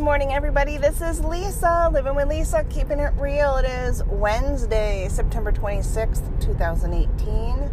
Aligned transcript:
Good 0.00 0.06
morning, 0.06 0.32
everybody. 0.32 0.78
This 0.78 1.02
is 1.02 1.22
Lisa, 1.22 1.90
living 1.92 2.14
with 2.14 2.26
Lisa, 2.26 2.64
keeping 2.70 3.00
it 3.00 3.12
real. 3.18 3.56
It 3.56 3.66
is 3.66 4.02
Wednesday, 4.04 5.06
September 5.10 5.52
26th, 5.52 6.40
2018, 6.40 7.70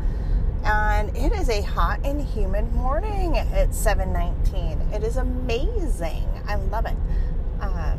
and 0.65 1.15
it 1.15 1.31
is 1.31 1.49
a 1.49 1.61
hot 1.61 2.01
and 2.03 2.21
humid 2.21 2.73
morning 2.73 3.37
at 3.37 3.73
7:19. 3.73 4.77
It 4.93 5.03
is 5.03 5.15
amazing. 5.15 6.27
I 6.45 6.55
love 6.55 6.85
it. 6.85 6.97
Um, 7.61 7.97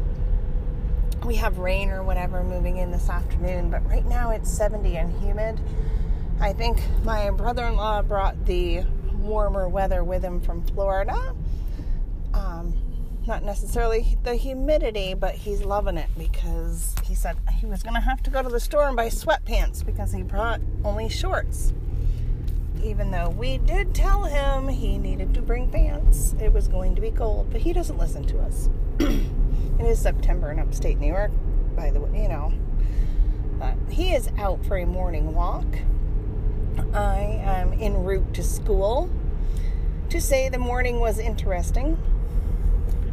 we 1.24 1.36
have 1.36 1.56
rain 1.56 1.88
or 1.88 2.02
whatever 2.02 2.44
moving 2.44 2.76
in 2.76 2.90
this 2.90 3.08
afternoon, 3.08 3.70
but 3.70 3.82
right 3.88 4.04
now 4.04 4.32
it's 4.32 4.50
70 4.50 4.98
and 4.98 5.10
humid. 5.22 5.58
I 6.38 6.52
think 6.52 6.82
my 7.02 7.30
brother-in-law 7.30 8.02
brought 8.02 8.44
the 8.44 8.84
warmer 9.14 9.70
weather 9.70 10.04
with 10.04 10.22
him 10.22 10.38
from 10.42 10.60
Florida. 10.64 11.34
Not 13.28 13.44
necessarily 13.44 14.16
the 14.22 14.36
humidity, 14.36 15.12
but 15.12 15.34
he's 15.34 15.62
loving 15.62 15.98
it 15.98 16.08
because 16.16 16.94
he 17.04 17.14
said 17.14 17.36
he 17.60 17.66
was 17.66 17.82
going 17.82 17.94
to 17.94 18.00
have 18.00 18.22
to 18.22 18.30
go 18.30 18.42
to 18.42 18.48
the 18.48 18.58
store 18.58 18.88
and 18.88 18.96
buy 18.96 19.08
sweatpants 19.08 19.84
because 19.84 20.14
he 20.14 20.22
brought 20.22 20.62
only 20.82 21.10
shorts. 21.10 21.74
Even 22.82 23.10
though 23.10 23.28
we 23.28 23.58
did 23.58 23.94
tell 23.94 24.24
him 24.24 24.68
he 24.68 24.96
needed 24.96 25.34
to 25.34 25.42
bring 25.42 25.70
pants, 25.70 26.34
it 26.40 26.54
was 26.54 26.68
going 26.68 26.94
to 26.94 27.02
be 27.02 27.10
cold, 27.10 27.50
but 27.50 27.60
he 27.60 27.74
doesn't 27.74 27.98
listen 27.98 28.24
to 28.28 28.38
us. 28.38 28.70
it 28.98 29.84
is 29.84 29.98
September 29.98 30.50
in 30.50 30.58
upstate 30.58 30.98
New 30.98 31.08
York, 31.08 31.30
by 31.76 31.90
the 31.90 32.00
way, 32.00 32.22
you 32.22 32.28
know. 32.28 32.50
But 33.58 33.74
he 33.90 34.14
is 34.14 34.30
out 34.38 34.64
for 34.64 34.78
a 34.78 34.86
morning 34.86 35.34
walk. 35.34 35.66
I 36.94 37.42
am 37.42 37.74
en 37.74 38.04
route 38.04 38.32
to 38.32 38.42
school 38.42 39.10
to 40.08 40.18
say 40.18 40.48
the 40.48 40.58
morning 40.58 40.98
was 40.98 41.18
interesting 41.18 41.98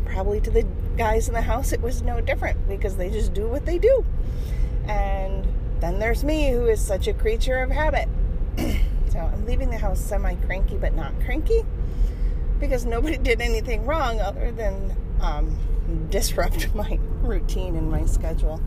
probably 0.06 0.40
to 0.42 0.50
the 0.50 0.66
guys 0.98 1.28
in 1.28 1.34
the 1.34 1.42
house 1.42 1.74
it 1.74 1.82
was 1.82 2.02
no 2.02 2.22
different 2.22 2.68
because 2.68 2.96
they 2.96 3.10
just 3.10 3.34
do 3.34 3.48
what 3.48 3.66
they 3.66 3.78
do. 3.78 4.06
And 4.88 5.48
then 5.80 6.00
there's 6.00 6.24
me 6.24 6.52
who 6.52 6.68
is 6.68 6.80
such 6.80 7.08
a 7.08 7.14
creature 7.14 7.62
of 7.62 7.70
habit. 7.70 8.08
so 8.58 9.20
I'm 9.20 9.46
leaving 9.46 9.70
the 9.70 9.78
house 9.78 10.00
semi 10.00 10.36
cranky 10.36 10.78
but 10.78 10.96
not 10.96 11.14
cranky 11.22 11.66
because 12.60 12.86
nobody 12.86 13.18
did 13.22 13.42
anything 13.42 13.86
wrong 13.86 14.20
other 14.22 14.52
than 14.52 14.96
um, 15.22 15.58
disrupt 16.10 16.74
my 16.76 17.00
routine 17.22 17.76
and 17.76 17.92
my 17.92 18.06
schedule. 18.06 18.62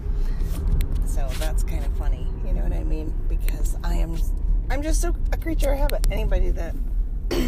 So 1.06 1.26
that's 1.38 1.62
kind 1.62 1.84
of 1.84 1.92
funny, 1.96 2.26
you 2.46 2.52
know 2.52 2.62
what 2.62 2.72
I 2.72 2.84
mean? 2.84 3.14
Because 3.28 3.76
I 3.82 3.94
am, 3.94 4.18
I'm 4.70 4.82
just 4.82 5.00
so 5.00 5.14
a 5.32 5.36
creature 5.36 5.72
of 5.72 5.78
habit. 5.78 6.06
Anybody 6.10 6.50
that 6.50 6.74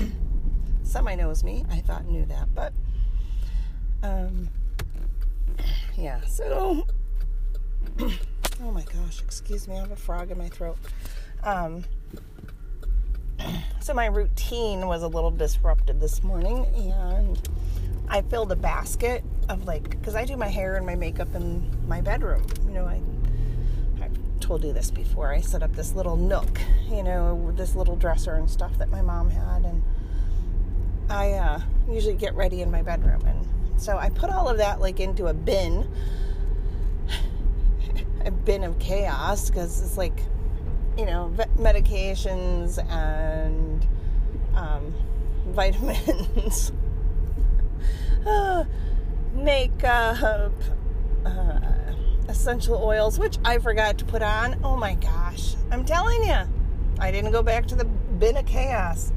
semi 0.83 1.15
knows 1.15 1.45
me, 1.45 1.65
I 1.71 1.81
thought 1.81 2.07
knew 2.07 2.25
that, 2.27 2.55
but 2.55 2.73
um, 4.03 4.49
yeah, 5.97 6.21
so, 6.27 6.87
oh 8.01 8.73
my 8.73 8.83
gosh, 8.83 9.21
excuse 9.21 9.69
me, 9.69 9.77
I 9.77 9.81
have 9.81 9.91
a 9.91 9.97
frog 9.97 10.31
in 10.31 10.39
my 10.39 10.49
throat. 10.49 10.79
Um, 11.43 11.85
so 13.81 13.95
my 13.95 14.07
routine 14.07 14.87
was 14.87 15.03
a 15.03 15.09
little 15.09 15.31
disrupted 15.31 16.01
this 16.01 16.23
morning, 16.23 16.67
and 16.75 17.41
I 18.09 18.23
filled 18.23 18.53
a 18.53 18.57
basket 18.57 19.25
of 19.49 19.67
like, 19.67 19.91
because 19.91 20.15
I 20.15 20.25
do 20.25 20.37
my 20.37 20.49
hair 20.49 20.77
and 20.77 20.87
my 20.87 20.95
makeup 20.95 21.35
in 21.35 21.71
my 21.89 22.01
bedroom. 22.01 22.47
You 22.67 22.75
know, 22.75 22.87
I 22.87 23.01
told 24.51 24.65
you 24.65 24.73
this 24.73 24.91
before. 24.91 25.33
I 25.33 25.41
set 25.41 25.63
up 25.63 25.75
this 25.77 25.95
little 25.95 26.17
nook, 26.17 26.61
you 26.89 27.03
know, 27.03 27.53
this 27.55 27.77
little 27.77 27.95
dresser 27.95 28.35
and 28.35 28.51
stuff 28.51 28.77
that 28.79 28.91
my 28.91 29.01
mom 29.01 29.31
had, 29.31 29.65
and 29.65 29.83
I 31.09 31.33
uh, 31.35 31.61
usually 31.89 32.17
get 32.17 32.35
ready 32.35 32.61
in 32.63 32.71
my 32.71 32.83
bedroom 32.83 33.25
and 33.27 33.47
so 33.81 33.97
I 33.97 34.11
put 34.11 34.31
all 34.31 34.47
of 34.47 34.59
that 34.59 34.79
like 34.79 35.01
into 35.01 35.29
a 35.29 35.35
bin, 35.35 35.91
a 38.25 38.31
bin 38.31 38.63
of 38.63 38.79
chaos, 38.79 39.49
because 39.49 39.83
it's 39.83 39.97
like, 39.97 40.23
you 40.99 41.07
know, 41.07 41.33
medications 41.57 42.79
and 42.91 43.89
um, 44.55 44.95
vitamins, 45.47 46.73
makeup, 49.33 50.53
uh, 51.25 51.61
essential 52.29 52.77
oils, 52.85 53.19
which 53.19 53.39
I 53.47 53.57
forgot 53.59 53.97
to 53.99 54.05
put 54.05 54.21
on. 54.21 54.61
Oh 54.63 54.77
my 54.77 54.95
gosh, 54.95 55.57
I'm 55.71 55.87
telling 55.87 56.23
you, 56.25 56.37
I 56.99 57.11
didn't 57.11 57.33
go 57.33 57.43
back 57.43 57.67
to 57.69 57.75
the 57.75 57.87
bin 57.87 58.37
of 58.37 58.45
chaos. 58.45 59.11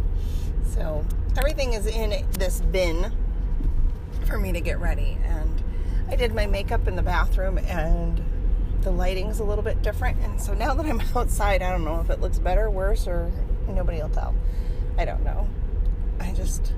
So 0.63 1.05
everything 1.35 1.73
is 1.73 1.85
in 1.85 2.25
this 2.31 2.61
bin 2.61 3.11
for 4.33 4.39
me 4.39 4.51
to 4.51 4.61
get 4.61 4.79
ready. 4.79 5.16
And 5.25 5.63
I 6.09 6.16
did 6.16 6.33
my 6.33 6.47
makeup 6.47 6.88
in 6.88 6.95
the 6.95 7.03
bathroom, 7.03 7.59
and 7.59 8.19
the 8.81 8.89
lighting's 8.89 9.39
a 9.39 9.44
little 9.44 9.63
bit 9.63 9.83
different. 9.83 10.17
And 10.21 10.41
so 10.41 10.55
now 10.55 10.73
that 10.73 10.88
I'm 10.88 10.99
outside, 11.16 11.61
I 11.61 11.69
don't 11.69 11.85
know 11.85 12.01
if 12.01 12.09
it 12.09 12.19
looks 12.19 12.39
better, 12.39 12.67
worse, 12.67 13.07
or 13.07 13.31
nobody 13.67 14.01
will 14.01 14.09
tell. 14.09 14.33
I 14.97 15.05
don't 15.05 15.23
know. 15.23 15.47
I 16.19 16.31
just, 16.31 16.73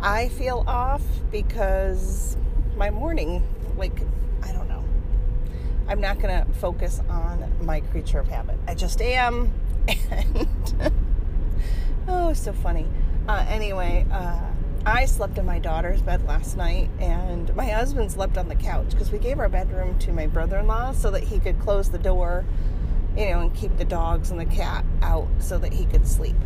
I 0.00 0.30
feel 0.30 0.64
off 0.66 1.02
because 1.30 2.38
my 2.74 2.88
morning, 2.88 3.46
like, 3.76 4.00
I 4.42 4.52
don't 4.52 4.66
know. 4.66 4.82
I'm 5.86 6.00
not 6.00 6.20
going 6.20 6.42
to 6.42 6.50
focus 6.54 7.02
on 7.10 7.52
my 7.60 7.80
creature 7.80 8.18
of 8.18 8.28
habit. 8.28 8.58
I 8.66 8.74
just 8.74 9.02
am. 9.02 9.52
And, 10.10 10.48
oh, 12.08 12.32
so 12.32 12.54
funny. 12.54 12.86
Uh, 13.28 13.44
anyway, 13.46 14.06
uh, 14.10 14.40
I 14.86 15.06
slept 15.06 15.38
in 15.38 15.46
my 15.46 15.58
daughter's 15.58 16.02
bed 16.02 16.26
last 16.26 16.58
night, 16.58 16.90
and 16.98 17.54
my 17.56 17.64
husband 17.64 18.12
slept 18.12 18.36
on 18.36 18.48
the 18.48 18.54
couch 18.54 18.90
because 18.90 19.10
we 19.10 19.18
gave 19.18 19.38
our 19.38 19.48
bedroom 19.48 19.98
to 20.00 20.12
my 20.12 20.26
brother 20.26 20.58
in 20.58 20.66
law 20.66 20.92
so 20.92 21.10
that 21.10 21.24
he 21.24 21.38
could 21.38 21.58
close 21.58 21.88
the 21.88 21.98
door, 21.98 22.44
you 23.16 23.30
know, 23.30 23.40
and 23.40 23.54
keep 23.54 23.74
the 23.78 23.84
dogs 23.86 24.30
and 24.30 24.38
the 24.38 24.44
cat 24.44 24.84
out 25.00 25.26
so 25.38 25.56
that 25.56 25.72
he 25.72 25.86
could 25.86 26.06
sleep. 26.06 26.36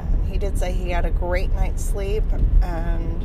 Um, 0.00 0.26
he 0.30 0.36
did 0.36 0.58
say 0.58 0.72
he 0.72 0.90
had 0.90 1.06
a 1.06 1.10
great 1.10 1.50
night's 1.54 1.82
sleep 1.82 2.24
and 2.60 3.24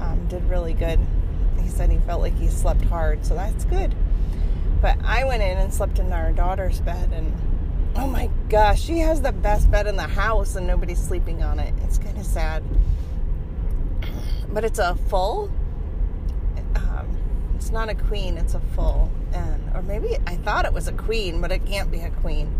um, 0.00 0.26
did 0.28 0.44
really 0.50 0.74
good. 0.74 1.00
He 1.62 1.68
said 1.70 1.90
he 1.90 1.98
felt 2.00 2.20
like 2.20 2.36
he 2.36 2.48
slept 2.48 2.84
hard, 2.84 3.24
so 3.24 3.34
that's 3.34 3.64
good. 3.64 3.94
But 4.82 4.98
I 5.02 5.24
went 5.24 5.42
in 5.42 5.56
and 5.56 5.72
slept 5.72 5.98
in 5.98 6.12
our 6.12 6.30
daughter's 6.32 6.80
bed, 6.82 7.10
and 7.10 7.32
oh 7.96 8.06
my 8.06 8.28
gosh, 8.50 8.82
she 8.82 8.98
has 8.98 9.22
the 9.22 9.32
best 9.32 9.70
bed 9.70 9.86
in 9.86 9.96
the 9.96 10.02
house, 10.02 10.56
and 10.56 10.66
nobody's 10.66 11.00
sleeping 11.00 11.42
on 11.42 11.58
it. 11.58 11.72
It's 11.84 11.96
kind 11.96 12.18
of 12.18 12.26
sad 12.26 12.62
but 14.48 14.64
it's 14.64 14.78
a 14.78 14.94
full. 15.08 15.50
Um, 16.74 17.18
it's 17.54 17.70
not 17.70 17.88
a 17.88 17.94
queen; 17.94 18.36
it's 18.36 18.54
a 18.54 18.60
full, 18.74 19.10
and 19.32 19.62
or 19.74 19.82
maybe 19.82 20.16
I 20.26 20.36
thought 20.36 20.64
it 20.64 20.72
was 20.72 20.88
a 20.88 20.92
queen, 20.92 21.40
but 21.40 21.52
it 21.52 21.66
can't 21.66 21.90
be 21.90 22.00
a 22.00 22.10
queen 22.10 22.52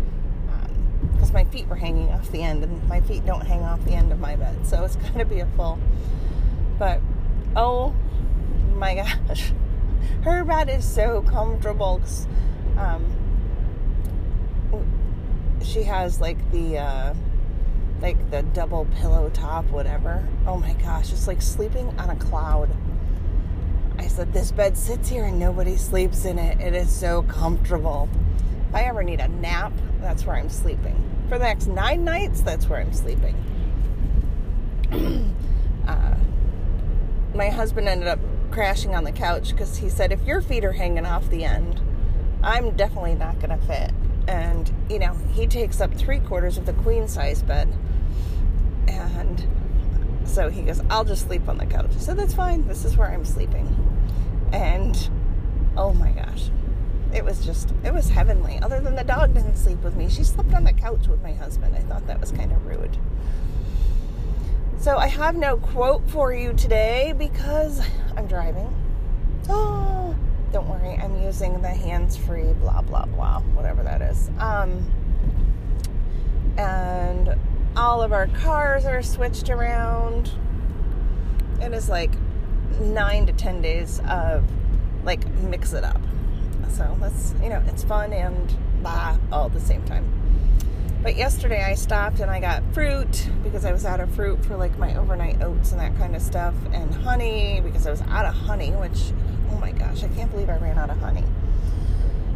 because 1.13 1.29
um, 1.29 1.33
my 1.33 1.45
feet 1.45 1.67
were 1.67 1.75
hanging 1.75 2.09
off 2.09 2.31
the 2.31 2.43
end, 2.43 2.63
and 2.63 2.87
my 2.87 3.01
feet 3.01 3.25
don't 3.25 3.45
hang 3.45 3.61
off 3.61 3.83
the 3.85 3.93
end 3.93 4.11
of 4.11 4.19
my 4.19 4.35
bed, 4.35 4.65
so 4.65 4.83
it's 4.83 4.95
going 5.07 5.19
to 5.19 5.25
be 5.25 5.39
a 5.39 5.47
full. 5.55 5.79
But 6.77 7.01
oh 7.55 7.95
my 8.75 8.95
gosh, 8.95 9.51
her 10.23 10.43
bed 10.43 10.69
is 10.69 10.85
so 10.85 11.21
comfortable. 11.23 12.01
Um, 12.77 13.05
she 15.63 15.83
has 15.83 16.21
like 16.21 16.51
the. 16.51 16.79
Uh, 16.79 17.13
like 18.01 18.31
the 18.31 18.43
double 18.43 18.85
pillow 18.95 19.29
top, 19.29 19.65
whatever. 19.65 20.27
Oh 20.45 20.57
my 20.57 20.73
gosh, 20.73 21.11
it's 21.11 21.27
like 21.27 21.41
sleeping 21.41 21.87
on 21.99 22.09
a 22.09 22.15
cloud. 22.15 22.69
I 23.97 24.07
said, 24.07 24.33
This 24.33 24.51
bed 24.51 24.77
sits 24.77 25.09
here 25.09 25.25
and 25.25 25.39
nobody 25.39 25.75
sleeps 25.75 26.25
in 26.25 26.37
it. 26.37 26.59
It 26.59 26.75
is 26.75 26.93
so 26.93 27.23
comfortable. 27.23 28.09
If 28.69 28.75
I 28.75 28.83
ever 28.83 29.03
need 29.03 29.19
a 29.19 29.27
nap, 29.27 29.73
that's 30.01 30.25
where 30.25 30.35
I'm 30.35 30.49
sleeping. 30.49 31.03
For 31.29 31.37
the 31.37 31.45
next 31.45 31.67
nine 31.67 32.03
nights, 32.03 32.41
that's 32.41 32.67
where 32.69 32.79
I'm 32.79 32.93
sleeping. 32.93 33.35
uh, 35.87 36.15
my 37.33 37.49
husband 37.49 37.87
ended 37.87 38.07
up 38.07 38.19
crashing 38.51 38.95
on 38.95 39.03
the 39.03 39.11
couch 39.11 39.51
because 39.51 39.77
he 39.77 39.89
said, 39.89 40.11
If 40.11 40.23
your 40.25 40.41
feet 40.41 40.63
are 40.63 40.73
hanging 40.73 41.05
off 41.05 41.29
the 41.29 41.43
end, 41.43 41.81
I'm 42.43 42.75
definitely 42.75 43.15
not 43.15 43.39
going 43.39 43.57
to 43.57 43.65
fit. 43.65 43.91
And, 44.27 44.71
you 44.89 44.99
know, 44.99 45.13
he 45.33 45.47
takes 45.47 45.79
up 45.79 45.93
three 45.93 46.19
quarters 46.19 46.57
of 46.57 46.65
the 46.65 46.73
queen 46.73 47.07
size 47.07 47.41
bed. 47.41 47.73
And 48.87 49.45
so 50.25 50.49
he 50.49 50.61
goes, 50.63 50.81
I'll 50.89 51.05
just 51.05 51.27
sleep 51.27 51.47
on 51.47 51.57
the 51.57 51.65
couch. 51.65 51.91
so 51.97 52.13
That's 52.13 52.33
fine. 52.33 52.67
This 52.67 52.85
is 52.85 52.97
where 52.97 53.07
I'm 53.07 53.25
sleeping. 53.25 53.65
And 54.51 55.09
oh 55.75 55.93
my 55.93 56.11
gosh, 56.11 56.49
it 57.13 57.23
was 57.23 57.45
just, 57.45 57.73
it 57.83 57.93
was 57.93 58.09
heavenly. 58.09 58.59
Other 58.59 58.79
than 58.79 58.95
the 58.95 59.03
dog 59.03 59.33
didn't 59.33 59.57
sleep 59.57 59.81
with 59.83 59.95
me, 59.95 60.09
she 60.09 60.23
slept 60.23 60.53
on 60.53 60.63
the 60.63 60.73
couch 60.73 61.07
with 61.07 61.21
my 61.21 61.33
husband. 61.33 61.75
I 61.75 61.79
thought 61.79 62.05
that 62.07 62.19
was 62.19 62.31
kind 62.31 62.51
of 62.51 62.65
rude. 62.65 62.97
So 64.79 64.97
I 64.97 65.07
have 65.07 65.35
no 65.35 65.57
quote 65.57 66.07
for 66.09 66.33
you 66.33 66.53
today 66.53 67.13
because 67.17 67.81
I'm 68.15 68.27
driving. 68.27 68.73
Oh, 69.49 69.96
don't 70.51 70.67
worry, 70.67 70.95
I'm 70.95 71.21
using 71.21 71.61
the 71.61 71.69
hands 71.69 72.15
free, 72.15 72.53
blah, 72.53 72.81
blah, 72.81 73.05
blah, 73.05 73.41
whatever 73.53 73.83
that 73.83 74.01
is. 74.01 74.29
Um, 74.39 74.91
and 76.57 77.35
all 77.75 78.01
of 78.01 78.11
our 78.11 78.27
cars 78.27 78.85
are 78.85 79.03
switched 79.03 79.49
around. 79.49 80.31
It 81.61 81.73
is 81.73 81.89
like 81.89 82.11
nine 82.79 83.25
to 83.27 83.33
ten 83.33 83.61
days 83.61 84.01
of 84.07 84.43
like 85.03 85.27
mix 85.43 85.73
it 85.73 85.83
up. 85.83 86.01
So 86.71 86.95
that's 86.99 87.33
you 87.41 87.49
know 87.49 87.63
it's 87.67 87.83
fun 87.83 88.13
and 88.13 88.55
blah 88.81 89.17
all 89.31 89.45
at 89.45 89.53
the 89.53 89.59
same 89.59 89.83
time. 89.83 90.05
But 91.03 91.15
yesterday 91.15 91.63
I 91.63 91.75
stopped 91.75 92.19
and 92.19 92.29
I 92.29 92.39
got 92.39 92.63
fruit 92.73 93.29
because 93.43 93.63
I 93.63 93.71
was 93.71 93.85
out 93.85 93.99
of 93.99 94.13
fruit 94.13 94.43
for 94.43 94.57
like 94.57 94.77
my 94.77 94.95
overnight 94.95 95.41
oats 95.41 95.71
and 95.71 95.79
that 95.79 95.95
kind 95.97 96.15
of 96.15 96.21
stuff, 96.21 96.55
and 96.73 96.93
honey 96.93 97.61
because 97.63 97.85
I 97.85 97.91
was 97.91 98.01
out 98.09 98.25
of 98.25 98.33
honey, 98.33 98.71
which 98.71 99.11
oh 99.51 99.57
my 99.59 99.71
gosh, 99.71 100.03
I 100.03 100.07
can't 100.09 100.31
believe 100.31 100.49
I 100.49 100.57
ran 100.57 100.77
out 100.77 100.89
of 100.89 100.97
honey. 100.99 101.23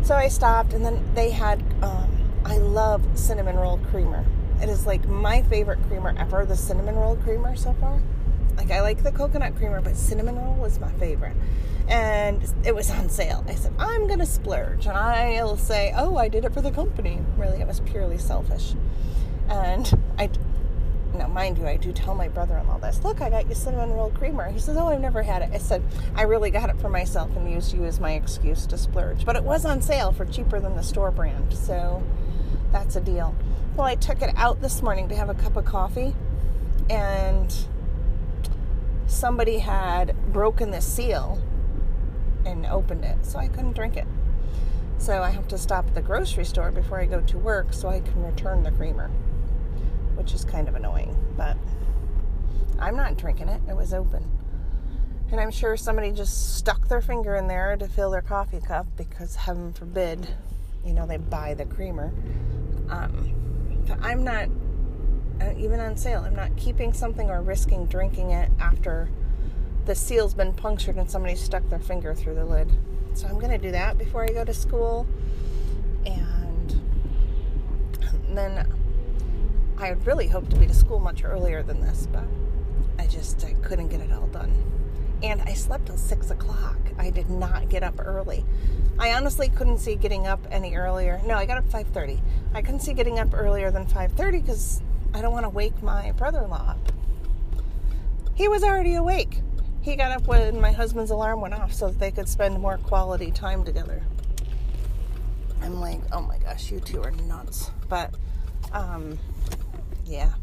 So 0.04 0.16
I 0.16 0.28
stopped 0.28 0.74
and 0.74 0.84
then 0.84 1.04
they 1.14 1.30
had, 1.30 1.64
um, 1.84 2.10
I 2.44 2.58
love 2.58 3.04
cinnamon 3.18 3.56
roll 3.56 3.78
creamer. 3.90 4.26
It 4.62 4.70
is 4.70 4.86
like 4.86 5.08
my 5.08 5.42
favorite 5.44 5.80
creamer 5.88 6.14
ever, 6.18 6.46
the 6.46 6.58
cinnamon 6.58 6.96
roll 6.96 7.16
creamer 7.18 7.56
so 7.56 7.74
far. 7.74 8.02
Like 8.58 8.72
I 8.72 8.82
like 8.82 9.04
the 9.04 9.12
coconut 9.12 9.56
creamer, 9.56 9.82
but 9.82 9.96
cinnamon 9.96 10.36
roll 10.36 10.66
is 10.66 10.80
my 10.80 10.92
favorite. 10.94 11.36
And 11.88 12.42
it 12.64 12.74
was 12.76 12.90
on 12.92 13.10
sale. 13.10 13.44
I 13.48 13.56
said, 13.56 13.74
I'm 13.80 14.08
gonna 14.08 14.26
splurge. 14.26 14.86
And 14.86 14.96
I'll 14.96 15.58
say, 15.58 15.94
oh, 15.96 16.16
I 16.16 16.30
did 16.30 16.46
it 16.46 16.54
for 16.54 16.62
the 16.62 16.72
company. 16.72 17.22
Really, 17.38 17.60
it 17.60 17.68
was 17.68 17.80
purely 17.82 18.18
selfish. 18.18 18.76
And 19.50 19.92
I 20.18 20.30
now, 21.14 21.28
mind 21.28 21.58
you, 21.58 21.68
I 21.68 21.76
do 21.76 21.92
tell 21.92 22.16
my 22.16 22.30
brother 22.30 22.58
in 22.58 22.68
law 22.68 22.78
this. 22.78 23.04
Look, 23.04 23.22
I 23.22 23.30
got 23.30 23.48
you 23.50 23.56
cinnamon 23.56 23.92
roll 23.92 24.12
creamer. 24.12 24.50
He 24.50 24.60
says, 24.60 24.78
Oh, 24.78 24.88
I've 24.88 25.02
never 25.02 25.24
had 25.24 25.42
it. 25.42 25.50
I 25.54 25.58
said, 25.58 25.84
I 26.16 26.24
really 26.24 26.52
got 26.52 26.70
it 26.70 26.80
for 26.80 26.90
myself 26.90 27.36
and 27.36 27.52
used 27.52 27.74
you 27.74 27.84
as 27.84 28.00
my 28.00 28.14
excuse 28.14 28.66
to 28.68 28.78
splurge. 28.78 29.26
But 29.26 29.36
it 29.36 29.44
was 29.44 29.66
on 29.66 29.82
sale 29.82 30.12
for 30.14 30.26
cheaper 30.26 30.60
than 30.60 30.76
the 30.76 30.84
store 30.84 31.12
brand. 31.12 31.54
So 31.54 32.02
that's 32.72 32.96
a 32.96 33.02
deal. 33.02 33.36
Well, 33.76 33.88
I 33.88 33.96
took 33.96 34.22
it 34.22 34.34
out 34.38 34.62
this 34.62 34.82
morning 34.82 35.10
to 35.10 35.16
have 35.16 35.30
a 35.30 35.34
cup 35.34 35.56
of 35.56 35.66
coffee, 35.66 36.14
and 36.90 37.54
somebody 39.08 39.60
had 39.60 40.16
broken 40.32 40.72
the 40.72 40.82
seal 40.82 41.42
and 42.46 42.66
opened 42.66 43.06
it, 43.06 43.26
so 43.26 43.40
I 43.40 43.48
couldn't 43.48 43.74
drink 43.74 43.98
it. 43.98 44.08
So 44.98 45.24
I 45.24 45.32
have 45.32 45.48
to 45.50 45.58
stop 45.58 45.88
at 45.88 45.96
the 45.96 46.02
grocery 46.02 46.46
store 46.46 46.72
before 46.72 47.00
I 47.00 47.06
go 47.06 47.22
to 47.22 47.38
work 47.38 47.74
so 47.74 47.90
I 47.90 48.02
can 48.02 48.24
return 48.24 48.64
the 48.64 48.72
creamer 48.72 49.10
which 50.22 50.34
is 50.34 50.46
kind 50.46 50.68
of 50.68 50.76
annoying. 50.76 51.16
But 51.36 51.58
I'm 52.78 52.96
not 52.96 53.18
drinking 53.18 53.50
it, 53.50 53.60
it 53.68 53.76
was 53.76 53.92
open. 53.94 54.24
And 55.32 55.40
I'm 55.40 55.50
sure 55.50 55.76
somebody 55.78 56.12
just 56.12 56.58
stuck 56.58 56.88
their 56.90 57.02
finger 57.02 57.36
in 57.38 57.48
there 57.48 57.76
to 57.78 57.88
fill 57.88 58.12
their 58.12 58.22
coffee 58.22 58.60
cup 58.60 58.86
because, 58.98 59.36
heaven 59.36 59.74
forbid, 59.74 60.28
you 60.86 60.94
know, 60.94 61.08
they 61.08 61.18
buy 61.18 61.54
the 61.56 61.66
creamer. 61.66 62.14
Um, 62.90 63.34
I'm 64.02 64.24
not, 64.24 64.50
uh, 65.42 65.54
even 65.58 65.80
on 65.80 65.98
sale, 65.98 66.22
I'm 66.22 66.36
not 66.36 66.56
keeping 66.56 66.94
something 66.94 67.30
or 67.32 67.42
risking 67.42 67.88
drinking 67.88 68.32
it 68.32 68.52
after 68.60 69.10
the 69.86 69.96
seal's 69.96 70.36
been 70.36 70.54
punctured 70.54 70.98
and 70.98 71.10
somebody 71.10 71.36
stuck 71.36 71.68
their 71.70 71.80
finger 71.80 72.14
through 72.14 72.36
the 72.36 72.46
lid. 72.46 72.70
So 73.14 73.28
I'm 73.28 73.40
going 73.40 73.52
to 73.52 73.58
do 73.58 73.72
that 73.72 73.98
before 73.98 74.24
I 74.24 74.28
go 74.28 74.44
to 74.44 74.54
school. 74.54 75.08
And 76.06 76.80
then 78.30 78.71
I 79.82 79.88
had 79.88 80.06
really 80.06 80.28
hoped 80.28 80.52
to 80.52 80.58
be 80.58 80.68
to 80.68 80.76
school 80.76 81.00
much 81.00 81.24
earlier 81.24 81.64
than 81.64 81.82
this, 81.82 82.08
but 82.12 82.24
I 83.00 83.08
just 83.08 83.44
I 83.44 83.54
couldn't 83.54 83.88
get 83.88 84.00
it 84.00 84.12
all 84.12 84.28
done. 84.28 84.54
And 85.24 85.42
I 85.42 85.54
slept 85.54 85.88
till 85.88 85.98
six 85.98 86.30
o'clock. 86.30 86.78
I 87.00 87.10
did 87.10 87.32
not 87.32 87.68
get 87.68 87.82
up 87.82 87.96
early. 88.00 88.46
I 89.00 89.14
honestly 89.14 89.50
couldn't 89.50 89.80
see 89.80 89.96
getting 89.96 90.28
up 90.28 90.46
any 90.52 90.76
earlier. 90.76 91.20
No, 91.26 91.34
I 91.34 91.48
got 91.48 91.58
up 91.58 91.68
five 91.68 91.88
thirty. 91.88 92.22
I 92.54 92.62
couldn't 92.62 92.82
see 92.82 92.94
getting 92.94 93.18
up 93.18 93.34
earlier 93.34 93.72
than 93.72 93.88
five 93.88 94.12
thirty 94.14 94.40
because 94.40 94.84
I 95.16 95.22
don't 95.22 95.34
want 95.34 95.46
to 95.46 95.50
wake 95.50 95.82
my 95.82 96.12
brother-in-law 96.12 96.76
up. 96.76 96.92
He 98.36 98.48
was 98.48 98.64
already 98.64 98.94
awake. 98.94 99.42
He 99.82 99.96
got 99.96 100.12
up 100.12 100.28
when 100.28 100.62
my 100.62 100.72
husband's 100.72 101.10
alarm 101.10 101.42
went 101.42 101.56
off 101.56 101.74
so 101.74 101.88
that 101.88 102.00
they 102.00 102.12
could 102.12 102.30
spend 102.30 102.60
more 102.60 102.78
quality 102.78 103.32
time 103.32 103.64
together. 103.64 104.04
I'm 105.64 105.82
like, 105.82 106.02
oh 106.12 106.22
my 106.22 106.38
gosh, 106.38 106.72
you 106.72 106.80
two 106.80 107.02
are 107.02 107.12
nuts. 107.12 107.72
But 107.90 108.14
um, 108.72 109.18
yeah. 110.12 110.34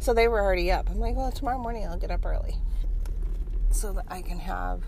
So 0.00 0.12
they 0.12 0.28
were 0.28 0.40
already 0.40 0.70
up. 0.72 0.90
I'm 0.90 0.98
like, 0.98 1.14
well, 1.14 1.30
tomorrow 1.30 1.58
morning 1.58 1.86
I'll 1.86 1.98
get 1.98 2.10
up 2.10 2.26
early 2.26 2.56
so 3.70 3.92
that 3.92 4.06
I 4.08 4.20
can 4.22 4.38
have 4.38 4.82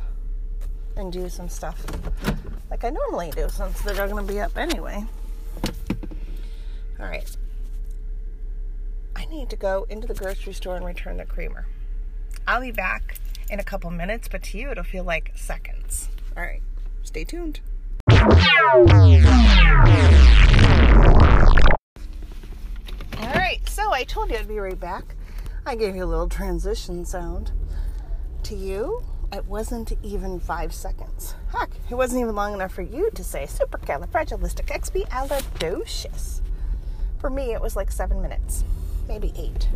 and 0.96 1.12
do 1.12 1.28
some 1.28 1.49
stuff 1.49 1.84
like 2.70 2.84
I 2.84 2.90
normally 2.90 3.31
do 3.31 3.49
since 3.49 3.81
they're 3.82 3.94
going 3.94 4.26
to 4.26 4.32
be 4.32 4.40
up 4.40 4.56
anyway. 4.58 5.04
All 6.99 7.06
right. 7.06 7.37
I 9.14 9.25
need 9.26 9.50
to 9.50 9.56
go 9.56 9.87
into 9.88 10.06
the 10.06 10.14
grocery 10.14 10.52
store 10.52 10.76
and 10.76 10.84
return 10.84 11.19
the 11.19 11.25
creamer. 11.25 11.66
I'll 12.46 12.60
be 12.60 12.72
back 12.72 13.16
in 13.50 13.60
a 13.60 13.64
couple 13.64 13.90
minutes, 13.90 14.28
but 14.28 14.43
to 14.44 14.58
you 14.58 14.70
it'll 14.70 14.84
feel 14.84 15.05
like 15.05 15.32
seconds. 15.34 16.08
All 16.37 16.43
right. 16.43 16.62
Stay 17.02 17.25
tuned. 17.25 17.60
So 23.92 23.96
I 23.96 24.04
told 24.04 24.30
you 24.30 24.38
I'd 24.38 24.48
be 24.48 24.58
right 24.58 24.80
back. 24.80 25.16
I 25.66 25.74
gave 25.74 25.94
you 25.94 26.02
a 26.02 26.06
little 26.06 26.26
transition 26.26 27.04
sound. 27.04 27.52
To 28.44 28.54
you, 28.54 29.02
it 29.30 29.44
wasn't 29.44 29.92
even 30.02 30.40
five 30.40 30.72
seconds. 30.72 31.34
Heck, 31.52 31.68
it 31.90 31.94
wasn't 31.94 32.22
even 32.22 32.34
long 32.34 32.54
enough 32.54 32.72
for 32.72 32.80
you 32.80 33.10
to 33.10 33.22
say 33.22 33.44
supercalifragilisticexpialidocious. 33.44 36.40
For 37.20 37.28
me, 37.28 37.52
it 37.52 37.60
was 37.60 37.76
like 37.76 37.92
seven 37.92 38.22
minutes, 38.22 38.64
maybe 39.08 39.30
eight. 39.36 39.68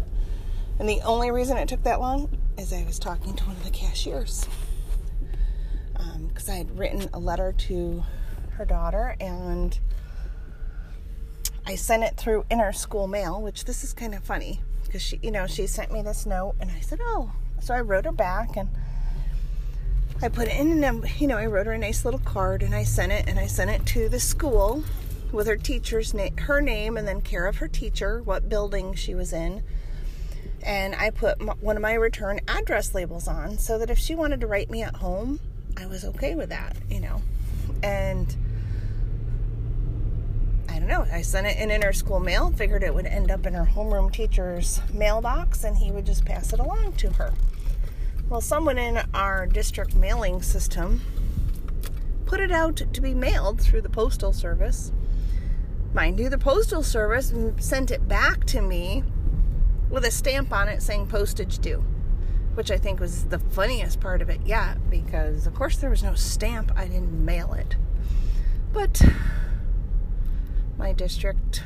And 0.79 0.89
the 0.89 1.03
only 1.03 1.31
reason 1.31 1.59
it 1.59 1.69
took 1.69 1.83
that 1.83 2.01
long 2.01 2.39
is 2.57 2.73
I 2.73 2.85
was 2.85 2.99
talking 2.99 3.35
to 3.35 3.45
one 3.45 3.57
of 3.57 3.65
the 3.65 3.71
cashiers. 3.71 4.47
Because 5.93 6.49
um, 6.49 6.55
I 6.55 6.57
had 6.57 6.79
written 6.79 7.11
a 7.13 7.19
letter 7.19 7.53
to 7.53 8.03
her 8.53 8.65
daughter 8.65 9.15
and 9.21 9.79
I 11.67 11.75
sent 11.75 12.05
it 12.05 12.17
through 12.17 12.47
inner 12.49 12.73
school 12.73 13.09
mail, 13.09 13.43
which 13.43 13.65
this 13.65 13.83
is 13.83 13.93
kind 13.93 14.15
of 14.15 14.23
funny 14.23 14.61
because 14.85 15.03
she, 15.03 15.19
you 15.23 15.33
know, 15.33 15.47
she 15.47 15.67
sent 15.67 15.93
me 15.93 16.01
this 16.01 16.25
note 16.25 16.55
and 16.61 16.71
I 16.71 16.81
said, 16.81 17.01
"Oh." 17.03 17.33
So 17.61 17.75
I 17.75 17.81
wrote 17.81 18.05
her 18.05 18.13
back 18.13 18.57
and 18.57 18.69
I 20.23 20.29
put 20.29 20.49
it 20.49 20.59
in 20.59 20.85
and 20.85 21.05
you 21.21 21.27
know, 21.27 21.37
I 21.37 21.47
wrote 21.47 21.67
her 21.67 21.73
a 21.73 21.79
nice 21.79 22.05
little 22.05 22.21
card 22.21 22.63
and 22.63 22.75
I 22.75 22.85
sent 22.85 23.13
it 23.13 23.29
and 23.29 23.39
I 23.39 23.47
sent 23.47 23.71
it 23.71 23.85
to 23.87 24.09
the 24.09 24.21
school 24.21 24.85
with 25.33 25.47
her 25.47 25.57
teacher's 25.57 26.15
name, 26.15 26.37
her 26.37 26.61
name 26.61 26.97
and 26.97 27.07
then 27.07 27.21
care 27.21 27.47
of 27.47 27.57
her 27.57 27.69
teacher, 27.69 28.23
what 28.23 28.49
building 28.49 28.95
she 28.95 29.15
was 29.15 29.33
in. 29.33 29.63
And 30.63 30.95
I 30.95 31.11
put 31.11 31.41
one 31.61 31.77
of 31.77 31.83
my 31.83 31.95
return 31.95 32.41
address 32.49 32.95
labels 32.95 33.29
on 33.29 33.59
so 33.59 33.79
that 33.79 33.91
if 33.91 33.99
she 33.99 34.15
wanted 34.15 34.41
to 34.41 34.47
write 34.47 34.71
me 34.71 34.83
at 34.83 34.97
home, 34.97 35.41
I 35.77 35.87
was 35.87 36.05
okay 36.05 36.35
with 36.35 36.49
that, 36.49 36.77
you 36.89 37.01
know. 37.01 37.23
And 37.83 38.35
don't 40.87 41.09
know. 41.09 41.15
I 41.15 41.23
sent 41.23 41.47
it 41.47 41.59
in 41.59 41.71
inner 41.71 41.93
school 41.93 42.21
mail, 42.21 42.51
figured 42.51 42.83
it 42.83 42.95
would 42.95 43.07
end 43.07 43.31
up 43.31 43.47
in 43.47 43.55
her 43.55 43.65
homeroom 43.67 44.13
teacher's 44.13 44.81
mailbox 44.93 45.65
and 45.65 45.77
he 45.77 45.91
would 45.91 46.07
just 46.07 46.25
pass 46.25 46.53
it 46.53 46.61
along 46.61 46.95
to 46.95 47.11
her. 47.15 47.33
Well, 48.29 48.41
someone 48.41 48.79
in 48.79 49.03
our 49.15 49.47
district 49.47 49.95
mailing 49.95 50.43
system 50.43 51.01
put 52.25 52.41
it 52.41 52.51
out 52.51 52.77
to 52.93 53.01
be 53.01 53.15
mailed 53.15 53.61
through 53.61 53.83
the 53.83 53.89
postal 53.89 54.33
service. 54.33 54.93
Mind 55.95 56.19
you, 56.19 56.29
the 56.29 56.39
postal 56.39 56.83
service 56.83 57.33
sent 57.59 57.91
it 57.91 58.09
back 58.09 58.45
to 58.47 58.61
me 58.61 59.05
with 59.89 60.05
a 60.05 60.11
stamp 60.11 60.53
on 60.53 60.69
it 60.69 60.83
saying 60.83 61.07
postage 61.07 61.59
due, 61.59 61.85
which 62.55 62.71
I 62.71 62.77
think 62.77 63.01
was 63.01 63.27
the 63.27 63.39
funniest 63.39 64.01
part 64.01 64.21
of 64.21 64.29
it 64.29 64.41
yet 64.45 64.91
because, 64.91 65.47
of 65.47 65.55
course, 65.55 65.77
there 65.77 65.91
was 65.91 66.03
no 66.03 66.15
stamp. 66.15 66.73
I 66.77 66.87
didn't 66.87 67.25
mail 67.25 67.55
it. 67.55 67.77
But 68.73 69.01
my 70.77 70.93
district 70.93 71.63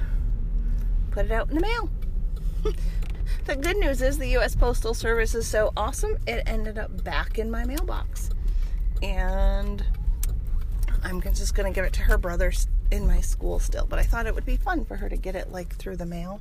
put 1.10 1.26
it 1.26 1.32
out 1.32 1.48
in 1.48 1.56
the 1.56 1.60
mail. 1.60 1.90
the 3.46 3.56
good 3.56 3.76
news 3.76 4.00
is 4.02 4.18
the 4.18 4.28
U.S. 4.28 4.54
Postal 4.54 4.94
Service 4.94 5.34
is 5.34 5.46
so 5.46 5.72
awesome, 5.76 6.16
it 6.26 6.42
ended 6.46 6.78
up 6.78 7.02
back 7.04 7.38
in 7.38 7.50
my 7.50 7.64
mailbox. 7.64 8.30
And 9.02 9.84
I'm 11.02 11.20
just 11.20 11.54
going 11.54 11.72
to 11.72 11.74
give 11.74 11.84
it 11.84 11.92
to 11.94 12.02
her 12.02 12.18
brother 12.18 12.52
in 12.90 13.06
my 13.06 13.20
school 13.20 13.58
still, 13.58 13.86
but 13.86 13.98
I 13.98 14.02
thought 14.02 14.26
it 14.26 14.34
would 14.34 14.44
be 14.44 14.56
fun 14.56 14.84
for 14.84 14.96
her 14.96 15.08
to 15.08 15.16
get 15.16 15.34
it 15.34 15.50
like 15.50 15.76
through 15.76 15.96
the 15.96 16.06
mail. 16.06 16.40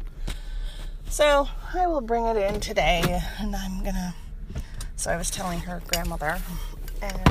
So 1.09 1.47
I 1.73 1.87
will 1.87 2.01
bring 2.01 2.25
it 2.25 2.37
in 2.37 2.59
today, 2.59 3.21
and 3.39 3.55
I'm 3.55 3.83
gonna. 3.83 4.13
So 4.95 5.09
I 5.09 5.17
was 5.17 5.31
telling 5.31 5.59
her 5.61 5.81
grandmother, 5.87 6.39
and 7.01 7.28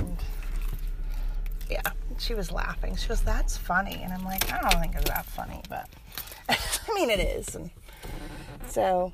she 2.20 2.34
was 2.34 2.50
laughing. 2.50 2.96
She 2.96 3.08
goes, 3.08 3.22
"That's 3.22 3.56
funny," 3.56 4.00
and 4.02 4.12
I'm 4.12 4.24
like, 4.24 4.50
"I 4.52 4.60
don't 4.60 4.80
think 4.80 4.94
it's 4.94 5.08
that 5.08 5.26
funny, 5.26 5.62
but 5.68 5.88
I 6.48 6.94
mean, 6.94 7.10
it 7.10 7.20
is." 7.20 7.54
And 7.54 7.70
so, 8.68 9.12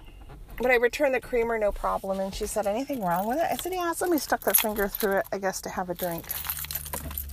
but 0.58 0.70
I 0.70 0.76
returned 0.76 1.14
the 1.14 1.20
creamer, 1.20 1.58
no 1.58 1.72
problem. 1.72 2.20
And 2.20 2.34
she 2.34 2.46
said, 2.46 2.66
"Anything 2.66 3.02
wrong 3.02 3.26
with 3.26 3.38
it?" 3.38 3.46
I 3.50 3.56
said, 3.56 3.72
"Yeah, 3.72 3.92
somebody 3.92 4.20
stuck 4.20 4.40
their 4.42 4.54
finger 4.54 4.88
through 4.88 5.18
it, 5.18 5.26
I 5.32 5.38
guess, 5.38 5.60
to 5.62 5.70
have 5.70 5.90
a 5.90 5.94
drink." 5.94 6.24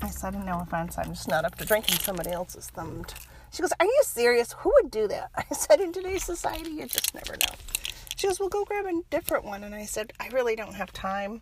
I 0.01 0.09
said, 0.09 0.33
"No 0.45 0.59
offense, 0.61 0.97
I'm 0.97 1.13
just 1.13 1.27
not 1.27 1.45
up 1.45 1.55
to 1.55 1.65
drinking 1.65 1.99
somebody 1.99 2.31
else's 2.31 2.67
thumbed." 2.67 3.13
She 3.51 3.61
goes, 3.61 3.73
"Are 3.79 3.85
you 3.85 4.01
serious? 4.03 4.53
Who 4.59 4.71
would 4.75 4.91
do 4.91 5.07
that?" 5.07 5.29
I 5.35 5.53
said, 5.53 5.79
"In 5.79 5.91
today's 5.91 6.23
society, 6.23 6.71
you 6.71 6.85
just 6.87 7.13
never 7.13 7.33
know." 7.33 7.53
She 8.15 8.27
goes, 8.27 8.39
"Well, 8.39 8.49
go 8.49 8.65
grab 8.65 8.85
a 8.85 9.01
different 9.09 9.45
one," 9.45 9.63
and 9.63 9.73
I 9.73 9.85
said, 9.85 10.13
"I 10.19 10.27
really 10.29 10.55
don't 10.55 10.75
have 10.75 10.93
time." 10.93 11.41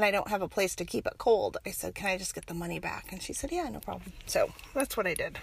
And 0.00 0.06
I 0.06 0.10
don't 0.10 0.28
have 0.28 0.40
a 0.40 0.48
place 0.48 0.74
to 0.76 0.86
keep 0.86 1.06
it 1.06 1.18
cold. 1.18 1.58
I 1.66 1.72
said, 1.72 1.94
Can 1.94 2.08
I 2.08 2.16
just 2.16 2.34
get 2.34 2.46
the 2.46 2.54
money 2.54 2.78
back? 2.78 3.12
And 3.12 3.20
she 3.20 3.34
said, 3.34 3.52
Yeah, 3.52 3.68
no 3.68 3.80
problem. 3.80 4.14
So 4.24 4.50
that's 4.72 4.96
what 4.96 5.06
I 5.06 5.12
did. 5.12 5.38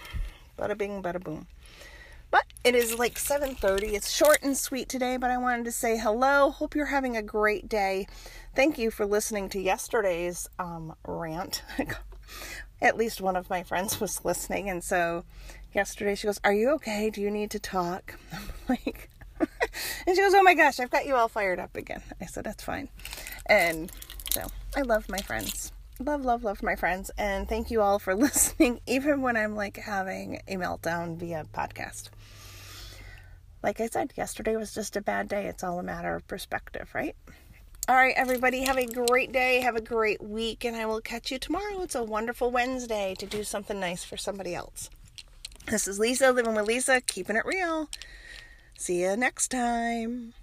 Bada 0.58 0.76
bing, 0.76 1.00
bada 1.00 1.22
boom. 1.22 1.46
But 2.32 2.42
it 2.64 2.74
is 2.74 2.98
like 2.98 3.14
7:30. 3.14 3.92
It's 3.92 4.10
short 4.10 4.40
and 4.42 4.58
sweet 4.58 4.88
today, 4.88 5.16
but 5.16 5.30
I 5.30 5.38
wanted 5.38 5.64
to 5.66 5.72
say 5.72 5.96
hello. 5.96 6.50
Hope 6.50 6.74
you're 6.74 6.86
having 6.86 7.16
a 7.16 7.22
great 7.22 7.68
day. 7.68 8.08
Thank 8.56 8.78
you 8.78 8.90
for 8.90 9.06
listening 9.06 9.48
to 9.50 9.60
yesterday's 9.60 10.48
um, 10.58 10.96
rant. 11.06 11.62
At 12.82 12.96
least 12.96 13.20
one 13.20 13.36
of 13.36 13.48
my 13.48 13.62
friends 13.62 14.00
was 14.00 14.24
listening, 14.24 14.68
and 14.68 14.82
so 14.82 15.24
yesterday 15.72 16.16
she 16.16 16.26
goes, 16.26 16.40
"Are 16.42 16.52
you 16.52 16.70
okay? 16.70 17.10
Do 17.10 17.20
you 17.20 17.30
need 17.30 17.52
to 17.52 17.60
talk?" 17.60 18.16
I'm 18.32 18.42
like, 18.68 19.08
and 19.40 20.16
she 20.16 20.20
goes, 20.20 20.34
"Oh 20.34 20.42
my 20.42 20.54
gosh, 20.54 20.80
I've 20.80 20.90
got 20.90 21.06
you 21.06 21.14
all 21.14 21.28
fired 21.28 21.60
up 21.60 21.76
again." 21.76 22.02
I 22.20 22.26
said, 22.26 22.42
"That's 22.42 22.64
fine," 22.64 22.88
and 23.46 23.92
so 24.40 24.48
I 24.76 24.82
love 24.82 25.08
my 25.08 25.18
friends. 25.18 25.72
Love, 26.00 26.24
love, 26.24 26.44
love 26.44 26.62
my 26.62 26.76
friends, 26.76 27.10
and 27.18 27.48
thank 27.48 27.70
you 27.70 27.80
all 27.82 27.98
for 27.98 28.14
listening, 28.26 28.80
even 28.86 29.22
when 29.22 29.36
I'm 29.36 29.56
like 29.56 29.76
having 29.76 30.40
a 30.46 30.56
meltdown 30.56 31.16
via 31.16 31.44
podcast 31.52 32.10
like 33.62 33.80
I 33.80 33.86
said, 33.86 34.12
yesterday 34.16 34.56
was 34.56 34.74
just 34.74 34.96
a 34.96 35.00
bad 35.00 35.28
day. 35.28 35.46
It's 35.46 35.64
all 35.64 35.78
a 35.78 35.82
matter 35.82 36.14
of 36.14 36.26
perspective, 36.28 36.88
right? 36.94 37.16
All 37.88 37.96
right, 37.96 38.14
everybody, 38.16 38.62
have 38.62 38.76
a 38.76 38.86
great 38.86 39.32
day. 39.32 39.60
Have 39.60 39.76
a 39.76 39.80
great 39.80 40.22
week, 40.22 40.64
and 40.64 40.76
I 40.76 40.86
will 40.86 41.00
catch 41.00 41.30
you 41.30 41.38
tomorrow. 41.38 41.80
It's 41.82 41.94
a 41.94 42.02
wonderful 42.02 42.50
Wednesday 42.50 43.14
to 43.18 43.26
do 43.26 43.42
something 43.44 43.80
nice 43.80 44.04
for 44.04 44.16
somebody 44.16 44.54
else. 44.54 44.90
This 45.66 45.88
is 45.88 45.98
Lisa, 45.98 46.32
living 46.32 46.54
with 46.54 46.66
Lisa, 46.66 47.00
keeping 47.00 47.36
it 47.36 47.44
real. 47.44 47.88
See 48.76 49.02
you 49.02 49.16
next 49.16 49.48
time. 49.48 50.34